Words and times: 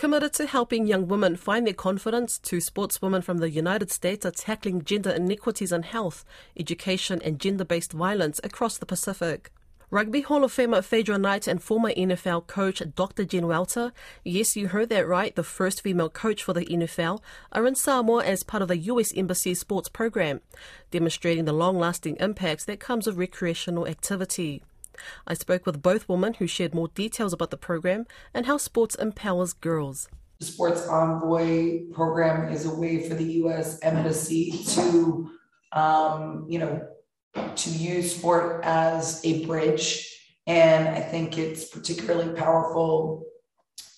Committed 0.00 0.32
to 0.32 0.46
helping 0.46 0.86
young 0.86 1.08
women 1.08 1.36
find 1.36 1.66
their 1.66 1.74
confidence, 1.74 2.38
two 2.38 2.56
sportswomen 2.56 3.22
from 3.22 3.36
the 3.36 3.50
United 3.50 3.90
States 3.90 4.24
are 4.24 4.30
tackling 4.30 4.82
gender 4.82 5.10
inequities 5.10 5.72
in 5.72 5.82
health, 5.82 6.24
education, 6.56 7.20
and 7.22 7.38
gender 7.38 7.66
based 7.66 7.92
violence 7.92 8.40
across 8.42 8.78
the 8.78 8.86
Pacific. 8.86 9.52
Rugby 9.90 10.22
Hall 10.22 10.42
of 10.42 10.54
Famer 10.54 10.82
Phaedra 10.82 11.18
Knight 11.18 11.46
and 11.46 11.62
former 11.62 11.90
NFL 11.90 12.46
coach 12.46 12.82
Dr. 12.94 13.26
Jen 13.26 13.46
Welter, 13.46 13.92
yes, 14.24 14.56
you 14.56 14.68
heard 14.68 14.88
that 14.88 15.06
right, 15.06 15.36
the 15.36 15.42
first 15.42 15.82
female 15.82 16.08
coach 16.08 16.42
for 16.42 16.54
the 16.54 16.64
NFL, 16.64 17.20
are 17.52 17.66
in 17.66 17.74
Samoa 17.74 18.24
as 18.24 18.42
part 18.42 18.62
of 18.62 18.68
the 18.68 18.78
US 18.78 19.14
Embassy 19.14 19.52
sports 19.52 19.90
program, 19.90 20.40
demonstrating 20.90 21.44
the 21.44 21.52
long 21.52 21.78
lasting 21.78 22.16
impacts 22.16 22.64
that 22.64 22.80
comes 22.80 23.06
of 23.06 23.18
recreational 23.18 23.86
activity. 23.86 24.62
I 25.26 25.34
spoke 25.34 25.66
with 25.66 25.82
both 25.82 26.08
women 26.08 26.34
who 26.34 26.46
shared 26.46 26.74
more 26.74 26.88
details 26.88 27.32
about 27.32 27.50
the 27.50 27.56
program 27.56 28.06
and 28.34 28.46
how 28.46 28.56
sports 28.56 28.94
empowers 28.94 29.52
girls. 29.52 30.08
The 30.40 30.46
Sports 30.46 30.86
Envoy 30.86 31.90
program 31.92 32.52
is 32.52 32.64
a 32.64 32.74
way 32.74 33.08
for 33.08 33.14
the 33.14 33.32
U.S. 33.44 33.78
Embassy 33.82 34.52
to, 34.68 35.30
um, 35.72 36.46
you 36.48 36.58
know, 36.58 36.88
to 37.56 37.70
use 37.70 38.16
sport 38.16 38.64
as 38.64 39.20
a 39.24 39.44
bridge. 39.44 40.06
And 40.46 40.88
I 40.88 41.00
think 41.00 41.36
it's 41.36 41.66
particularly 41.66 42.34
powerful 42.34 43.24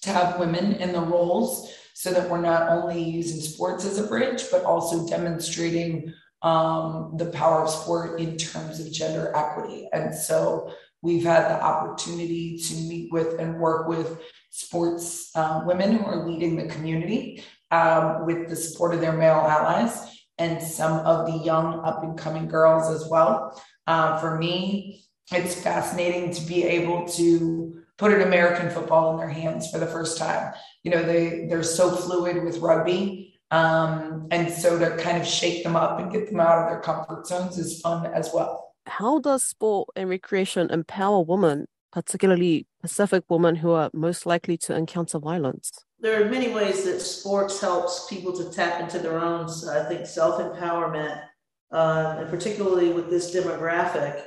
to 0.02 0.10
have 0.10 0.38
women 0.38 0.72
in 0.74 0.92
the 0.92 1.00
roles 1.00 1.72
so 1.94 2.12
that 2.12 2.28
we're 2.28 2.40
not 2.40 2.68
only 2.68 3.00
using 3.00 3.40
sports 3.40 3.84
as 3.84 3.98
a 3.98 4.06
bridge, 4.06 4.44
but 4.50 4.64
also 4.64 5.06
demonstrating 5.06 6.12
um, 6.42 7.12
the 7.16 7.26
power 7.26 7.62
of 7.62 7.70
sport 7.70 8.20
in 8.20 8.36
terms 8.36 8.80
of 8.80 8.92
gender 8.92 9.32
equity. 9.36 9.88
And 9.92 10.12
so 10.14 10.74
We've 11.02 11.24
had 11.24 11.50
the 11.50 11.60
opportunity 11.60 12.56
to 12.56 12.74
meet 12.74 13.12
with 13.12 13.40
and 13.40 13.58
work 13.58 13.88
with 13.88 14.20
sports 14.50 15.34
um, 15.36 15.66
women 15.66 15.96
who 15.96 16.04
are 16.04 16.28
leading 16.28 16.56
the 16.56 16.66
community 16.66 17.42
um, 17.72 18.24
with 18.24 18.48
the 18.48 18.54
support 18.54 18.94
of 18.94 19.00
their 19.00 19.12
male 19.12 19.34
allies 19.34 20.24
and 20.38 20.62
some 20.62 21.04
of 21.04 21.26
the 21.26 21.38
young 21.44 21.80
up 21.84 22.04
and 22.04 22.16
coming 22.16 22.46
girls 22.46 22.88
as 22.88 23.08
well. 23.10 23.60
Uh, 23.88 24.18
for 24.20 24.38
me, 24.38 25.02
it's 25.32 25.54
fascinating 25.54 26.32
to 26.34 26.42
be 26.46 26.62
able 26.62 27.08
to 27.08 27.82
put 27.98 28.12
an 28.12 28.22
American 28.22 28.70
football 28.70 29.12
in 29.12 29.16
their 29.16 29.28
hands 29.28 29.70
for 29.70 29.78
the 29.78 29.86
first 29.86 30.18
time. 30.18 30.54
You 30.84 30.92
know, 30.92 31.02
they 31.02 31.46
they're 31.48 31.64
so 31.64 31.90
fluid 31.90 32.44
with 32.44 32.58
rugby. 32.58 33.40
Um, 33.50 34.28
and 34.30 34.50
so 34.50 34.78
to 34.78 34.96
kind 34.96 35.20
of 35.20 35.26
shake 35.26 35.62
them 35.62 35.76
up 35.76 35.98
and 35.98 36.10
get 36.10 36.30
them 36.30 36.40
out 36.40 36.58
of 36.58 36.70
their 36.70 36.80
comfort 36.80 37.26
zones 37.26 37.58
is 37.58 37.80
fun 37.80 38.06
as 38.06 38.30
well 38.32 38.71
how 38.98 39.18
does 39.18 39.42
sport 39.42 39.88
and 39.96 40.10
recreation 40.10 40.70
empower 40.70 41.22
women, 41.22 41.66
particularly 41.92 42.66
Pacific 42.82 43.24
women 43.30 43.56
who 43.56 43.70
are 43.70 43.90
most 43.94 44.26
likely 44.26 44.58
to 44.58 44.76
encounter 44.76 45.18
violence? 45.18 45.70
There 46.00 46.22
are 46.22 46.28
many 46.28 46.52
ways 46.52 46.84
that 46.84 47.00
sports 47.00 47.58
helps 47.58 48.06
people 48.10 48.36
to 48.36 48.52
tap 48.52 48.80
into 48.82 48.98
their 48.98 49.18
own, 49.18 49.48
I 49.70 49.84
think, 49.88 50.06
self 50.06 50.42
empowerment, 50.42 51.22
uh, 51.70 52.16
and 52.18 52.28
particularly 52.28 52.92
with 52.92 53.08
this 53.08 53.34
demographic, 53.34 54.22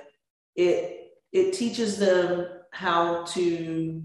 it 0.56 1.12
it 1.32 1.54
teaches 1.54 2.00
them 2.00 2.48
how 2.72 3.26
to 3.26 4.04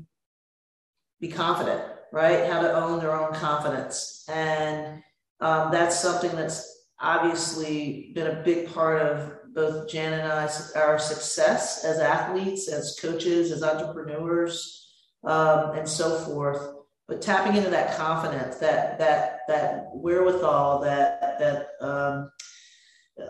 be 1.20 1.28
confident, 1.28 1.83
right? 2.12 2.50
How 2.50 2.61
to 2.61 2.75
own 2.75 2.98
their 2.98 3.14
own 3.19 3.33
confidence, 3.33 4.25
and 4.28 5.03
um, 5.41 5.70
that's 5.70 5.98
something 5.98 6.33
that's 6.33 6.80
obviously 7.01 8.12
been 8.15 8.27
a 8.29 8.43
big 8.43 8.73
part 8.73 9.01
of 9.01 9.33
both 9.55 9.89
Jan 9.89 10.12
and 10.12 10.33
I, 10.33 10.48
our 10.77 10.98
success 10.98 11.84
as 11.84 11.98
athletes, 11.98 12.69
as 12.69 12.98
coaches, 13.01 13.51
as 13.51 13.62
entrepreneurs, 13.62 14.95
um, 15.25 15.73
and 15.73 15.89
so 15.89 16.19
forth. 16.19 16.75
But 17.09 17.21
tapping 17.21 17.56
into 17.56 17.71
that 17.71 17.97
confidence, 17.97 18.56
that 18.56 18.98
that 19.01 19.41
that 19.48 19.87
wherewithal, 19.93 20.81
that 20.83 21.39
that 21.41 21.71
um, 21.81 22.31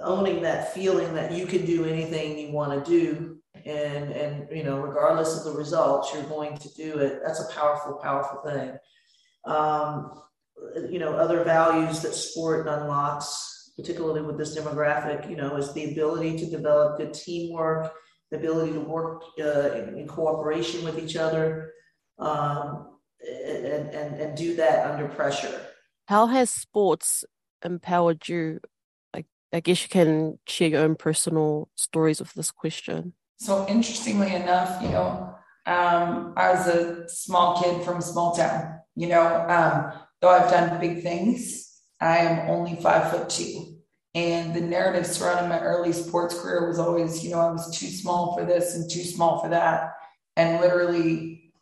owning 0.02 0.42
that 0.42 0.74
feeling 0.74 1.14
that 1.14 1.32
you 1.32 1.46
can 1.46 1.64
do 1.64 1.86
anything 1.86 2.38
you 2.38 2.52
want 2.52 2.84
to 2.84 2.91
do, 2.91 3.38
and 3.64 4.12
and 4.12 4.48
you 4.54 4.64
know, 4.64 4.78
regardless 4.78 5.38
of 5.38 5.44
the 5.44 5.58
results, 5.58 6.12
you're 6.12 6.22
going 6.25 6.58
to 6.58 6.69
do 6.75 6.98
it. 6.98 7.20
That's 7.25 7.41
a 7.41 7.54
powerful, 7.54 7.94
powerful 7.94 8.42
thing. 8.42 8.76
Um, 9.47 10.20
you 10.91 10.98
know, 10.98 11.16
other 11.16 11.42
values 11.42 12.02
that 12.02 12.12
sport 12.12 12.69
unlocks 12.69 13.59
particularly 13.80 14.22
with 14.22 14.36
this 14.36 14.58
demographic, 14.58 15.28
you 15.28 15.36
know, 15.36 15.56
is 15.56 15.72
the 15.72 15.92
ability 15.92 16.38
to 16.38 16.46
develop 16.46 16.98
good 16.98 17.14
teamwork, 17.14 17.92
the 18.30 18.36
ability 18.36 18.72
to 18.72 18.80
work 18.80 19.22
uh, 19.41 19.72
in, 19.72 19.98
in, 19.98 20.06
cooperation 20.06 20.84
with 20.84 20.98
each 20.98 21.16
other, 21.16 21.72
um, 22.19 22.88
and, 23.26 23.88
and, 23.94 24.20
and 24.20 24.36
do 24.36 24.56
that 24.56 24.90
under 24.90 25.08
pressure. 25.08 25.60
How 26.06 26.26
has 26.26 26.50
sports 26.50 27.24
empowered 27.64 28.28
you? 28.28 28.60
I, 29.14 29.24
I 29.52 29.60
guess 29.60 29.82
you 29.82 29.88
can 29.88 30.38
share 30.46 30.69
your 30.69 30.82
own 30.82 30.96
personal 30.96 31.69
stories 31.76 32.20
with 32.20 32.34
this 32.34 32.50
question. 32.50 33.14
So, 33.38 33.66
interestingly 33.69 34.34
enough, 34.34 34.82
you 34.82 34.90
know, 34.90 35.34
um, 35.66 36.34
I 36.36 36.50
was 36.52 36.66
a 36.66 37.08
small 37.08 37.62
kid 37.62 37.82
from 37.84 37.98
a 37.98 38.02
small 38.02 38.34
town. 38.34 38.80
You 38.96 39.08
know, 39.08 39.46
um, 39.48 39.92
though 40.20 40.28
I've 40.28 40.50
done 40.50 40.80
big 40.80 41.02
things, 41.02 41.70
I 42.00 42.19
am 42.19 42.50
only 42.50 42.76
five 42.76 43.10
foot 43.10 43.30
two. 43.30 43.69
And 44.15 44.54
the 44.54 44.60
narrative 44.60 45.06
surrounding 45.06 45.48
my 45.48 45.60
early 45.60 45.93
sports 45.93 46.41
career 46.41 46.66
was 46.66 46.78
always, 46.78 47.25
you 47.25 47.31
know, 47.31 47.41
I 47.41 47.53
was 47.53 47.78
too 47.78 47.87
small 47.87 48.37
for 48.37 48.44
this 48.44 48.75
and 48.75 48.91
too 48.91 49.04
small 49.04 49.41
for 49.41 49.48
that. 49.50 49.93
And 50.37 50.60
literally 50.60 51.53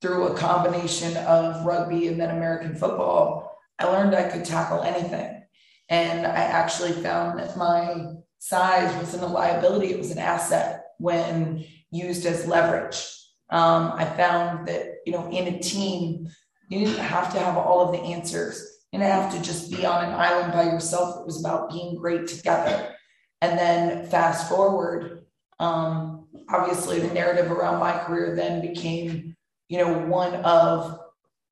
through 0.00 0.28
a 0.28 0.36
combination 0.36 1.16
of 1.18 1.66
rugby 1.66 2.08
and 2.08 2.20
then 2.20 2.30
American 2.30 2.74
football, 2.74 3.58
I 3.78 3.84
learned 3.86 4.14
I 4.14 4.28
could 4.28 4.44
tackle 4.44 4.82
anything. 4.82 5.42
And 5.90 6.26
I 6.26 6.36
actually 6.36 6.92
found 6.92 7.38
that 7.38 7.56
my 7.56 8.06
size 8.38 8.94
wasn't 8.96 9.24
a 9.24 9.26
liability, 9.26 9.88
it 9.88 9.98
was 9.98 10.10
an 10.10 10.18
asset 10.18 10.84
when 10.98 11.64
used 11.90 12.24
as 12.26 12.46
leverage. 12.46 13.04
Um, 13.50 13.92
I 13.94 14.04
found 14.04 14.68
that, 14.68 14.98
you 15.06 15.12
know, 15.12 15.28
in 15.30 15.54
a 15.54 15.58
team, 15.58 16.28
you 16.68 16.80
didn't 16.80 16.98
have 16.98 17.32
to 17.32 17.40
have 17.40 17.56
all 17.56 17.80
of 17.80 17.92
the 17.92 18.06
answers 18.06 18.77
and 18.92 19.02
have 19.02 19.32
to 19.34 19.42
just 19.42 19.70
be 19.70 19.84
on 19.84 20.04
an 20.04 20.12
island 20.12 20.52
by 20.52 20.64
yourself. 20.64 21.20
It 21.20 21.26
was 21.26 21.40
about 21.40 21.70
being 21.70 21.96
great 21.96 22.26
together. 22.26 22.94
And 23.40 23.58
then 23.58 24.06
fast 24.08 24.48
forward, 24.48 25.24
um, 25.60 26.26
obviously 26.48 27.00
the 27.00 27.12
narrative 27.12 27.50
around 27.50 27.80
my 27.80 27.98
career 27.98 28.34
then 28.34 28.60
became, 28.60 29.36
you 29.68 29.78
know, 29.78 29.98
one 30.06 30.34
of 30.36 30.98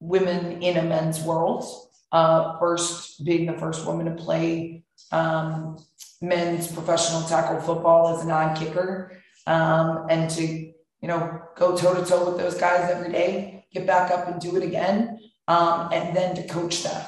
women 0.00 0.62
in 0.62 0.76
a 0.78 0.82
men's 0.82 1.20
world. 1.20 1.64
Uh, 2.12 2.58
first 2.58 3.24
being 3.24 3.46
the 3.46 3.58
first 3.58 3.84
woman 3.84 4.06
to 4.06 4.22
play 4.22 4.84
um, 5.12 5.76
men's 6.22 6.70
professional 6.70 7.22
tackle 7.22 7.60
football 7.60 8.16
as 8.16 8.24
a 8.24 8.28
non-kicker, 8.28 9.20
um, 9.46 10.06
and 10.08 10.30
to 10.30 10.42
you 10.42 10.72
know 11.08 11.42
go 11.56 11.76
toe 11.76 11.94
to 11.94 12.04
toe 12.04 12.30
with 12.30 12.38
those 12.38 12.54
guys 12.54 12.90
every 12.90 13.12
day, 13.12 13.66
get 13.72 13.86
back 13.86 14.10
up 14.10 14.28
and 14.28 14.40
do 14.40 14.56
it 14.56 14.62
again, 14.62 15.18
um, 15.48 15.90
and 15.92 16.16
then 16.16 16.34
to 16.36 16.46
coach 16.46 16.82
them. 16.82 17.02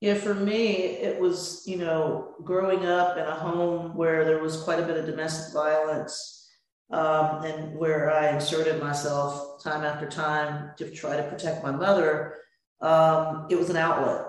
Yeah, 0.00 0.14
for 0.14 0.32
me, 0.32 0.76
it 0.76 1.20
was, 1.20 1.64
you 1.66 1.76
know, 1.76 2.34
growing 2.44 2.86
up 2.86 3.16
in 3.16 3.24
a 3.24 3.34
home 3.34 3.96
where 3.96 4.24
there 4.24 4.38
was 4.40 4.62
quite 4.62 4.78
a 4.78 4.86
bit 4.86 4.96
of 4.96 5.06
domestic 5.06 5.52
violence 5.52 6.48
um, 6.92 7.42
and 7.42 7.76
where 7.76 8.12
I 8.12 8.28
inserted 8.28 8.80
myself 8.80 9.62
time 9.62 9.84
after 9.84 10.08
time 10.08 10.70
to 10.78 10.88
try 10.90 11.16
to 11.16 11.24
protect 11.24 11.64
my 11.64 11.72
mother. 11.72 12.36
Um, 12.80 13.48
it 13.50 13.58
was 13.58 13.70
an 13.70 13.76
outlet. 13.76 14.26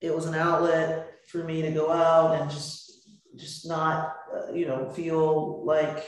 It 0.00 0.14
was 0.14 0.26
an 0.26 0.36
outlet 0.36 1.08
for 1.26 1.42
me 1.42 1.60
to 1.62 1.72
go 1.72 1.90
out 1.90 2.40
and 2.40 2.48
just, 2.48 3.10
just 3.36 3.66
not, 3.66 4.14
uh, 4.32 4.52
you 4.52 4.68
know, 4.68 4.90
feel 4.90 5.64
like 5.64 6.04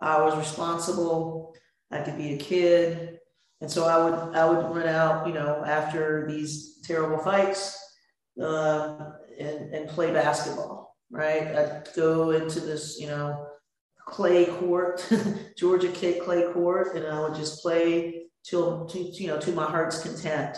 I 0.00 0.22
was 0.22 0.36
responsible. 0.36 1.56
I 1.90 2.02
could 2.02 2.16
be 2.16 2.34
a 2.34 2.38
kid. 2.38 3.18
And 3.60 3.68
so 3.68 3.86
I 3.86 4.04
would, 4.04 4.36
I 4.36 4.48
would 4.48 4.76
run 4.76 4.88
out, 4.88 5.26
you 5.26 5.34
know, 5.34 5.64
after 5.66 6.28
these 6.28 6.78
terrible 6.84 7.18
fights 7.18 7.76
uh, 8.40 9.12
and, 9.38 9.74
and 9.74 9.88
play 9.88 10.12
basketball, 10.12 10.96
right? 11.10 11.54
I'd 11.54 11.88
go 11.94 12.30
into 12.30 12.60
this, 12.60 12.98
you 12.98 13.06
know, 13.06 13.46
clay 14.06 14.46
court, 14.46 15.06
Georgia 15.58 15.88
Kid 15.88 16.22
clay 16.22 16.50
court, 16.52 16.96
and 16.96 17.06
I 17.06 17.20
would 17.20 17.34
just 17.34 17.62
play 17.62 18.24
till, 18.44 18.86
to, 18.86 18.98
you 18.98 19.28
know, 19.28 19.38
to 19.40 19.52
my 19.52 19.64
heart's 19.64 20.02
content. 20.02 20.56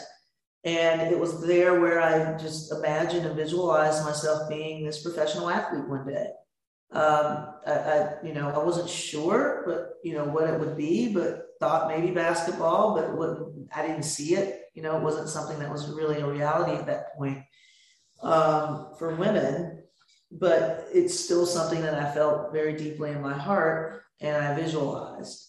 And 0.64 1.02
it 1.02 1.19
was 1.19 1.44
there 1.44 1.81
where 1.81 2.00
I 2.00 2.38
just 2.38 2.73
imagined 2.73 3.26
and 3.26 3.37
visualized 3.37 4.05
myself 4.05 4.49
being 4.49 4.85
this 4.85 5.02
professional 5.02 5.50
athlete 5.50 5.88
one 5.88 6.06
day. 6.06 6.28
Um, 6.93 7.55
I, 7.67 7.73
I, 7.73 8.14
you 8.23 8.32
know, 8.32 8.49
I 8.49 8.58
wasn't 8.58 8.88
sure, 8.88 9.64
but 9.67 9.94
you 10.05 10.14
know 10.14 10.25
what 10.25 10.49
it 10.49 10.61
would 10.61 10.76
be, 10.76 11.12
but 11.12 11.46
thought 11.58 11.88
maybe 11.88 12.12
basketball, 12.12 12.94
but 12.94 13.75
I 13.75 13.87
didn't 13.87 14.05
see 14.05 14.35
it. 14.35 14.67
You 14.75 14.82
know, 14.82 14.96
it 14.96 15.02
wasn't 15.02 15.31
something 15.31 15.58
that 15.58 15.73
was 15.73 15.90
really 15.90 16.20
a 16.20 16.26
reality 16.26 16.73
at 16.73 16.87
that 16.87 17.17
point 17.17 17.43
um, 18.23 18.89
for 18.99 19.15
women, 19.15 19.83
but 20.31 20.87
it's 20.93 21.19
still 21.19 21.47
something 21.47 21.83
that 21.83 21.95
I 21.95 22.13
felt 22.13 22.53
very 22.53 22.75
deeply 22.77 23.11
in 23.11 23.21
my 23.21 23.35
heart 23.35 24.03
and 24.21 24.37
I 24.37 24.55
visualized. 24.55 25.41